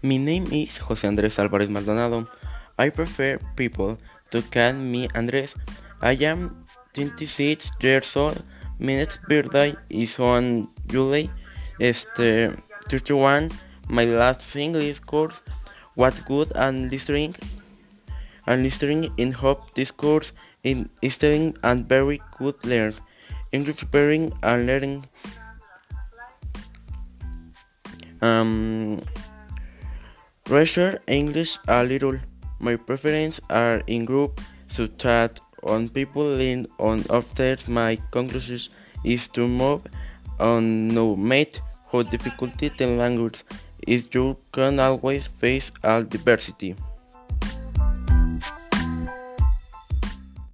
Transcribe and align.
My 0.00 0.16
name 0.16 0.46
is 0.52 0.76
Jose 0.76 1.08
Andres 1.08 1.40
Alvarez 1.40 1.68
Maldonado. 1.68 2.28
I 2.78 2.88
prefer 2.90 3.38
people 3.56 3.98
to 4.30 4.42
call 4.42 4.74
me 4.74 5.08
Andres. 5.12 5.56
I 6.00 6.12
am 6.22 6.64
26 6.94 7.72
years 7.80 8.14
old. 8.14 8.44
My 8.78 8.94
next 8.94 9.18
birthday 9.26 9.74
is 9.90 10.16
on 10.20 10.68
July 10.86 11.28
este, 11.80 12.54
31. 12.88 13.50
My 13.88 14.04
last 14.04 14.54
English 14.54 15.00
course 15.00 15.34
was 15.96 16.14
good 16.20 16.52
and 16.54 16.92
listening 16.92 17.34
and 18.46 18.62
listening 18.62 19.12
in 19.16 19.32
hope 19.32 19.74
this 19.74 19.90
course 19.90 20.30
in 20.62 20.90
studying 21.10 21.56
and 21.64 21.88
very 21.88 22.22
good 22.38 22.54
learn. 22.64 22.94
English 23.50 23.78
preparing 23.78 24.32
and 24.44 24.64
learning 24.64 25.06
um, 28.22 29.00
Research 30.48 31.02
English 31.06 31.58
a 31.68 31.84
little. 31.84 32.18
My 32.58 32.76
preferences 32.76 33.38
are 33.50 33.82
in 33.86 34.06
group, 34.06 34.40
so 34.68 34.86
that 34.86 35.40
on 35.62 35.90
people 35.90 36.24
lean 36.24 36.66
on 36.78 37.04
after 37.10 37.58
my 37.66 37.98
conclusions 38.10 38.70
is 39.04 39.28
to 39.28 39.46
move 39.46 39.82
on 40.40 40.88
no 40.88 41.14
mate 41.16 41.60
how 41.92 42.02
difficulty 42.02 42.70
the 42.78 42.86
language 42.86 43.44
is 43.86 44.04
you 44.12 44.38
can 44.52 44.80
always 44.80 45.26
face 45.26 45.70
all 45.84 46.02
diversity. 46.02 46.74